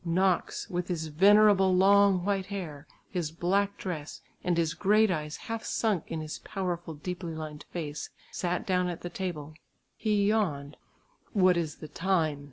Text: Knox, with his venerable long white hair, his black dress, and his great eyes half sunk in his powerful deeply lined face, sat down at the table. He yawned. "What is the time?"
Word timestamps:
Knox, 0.03 0.67
with 0.67 0.87
his 0.87 1.09
venerable 1.09 1.75
long 1.75 2.25
white 2.25 2.47
hair, 2.47 2.87
his 3.11 3.29
black 3.31 3.77
dress, 3.77 4.21
and 4.43 4.57
his 4.57 4.73
great 4.73 5.11
eyes 5.11 5.37
half 5.37 5.63
sunk 5.63 6.05
in 6.07 6.21
his 6.21 6.39
powerful 6.39 6.95
deeply 6.95 7.35
lined 7.35 7.65
face, 7.69 8.09
sat 8.31 8.65
down 8.65 8.89
at 8.89 9.01
the 9.01 9.11
table. 9.11 9.53
He 9.95 10.25
yawned. 10.25 10.75
"What 11.33 11.55
is 11.55 11.75
the 11.75 11.87
time?" 11.87 12.39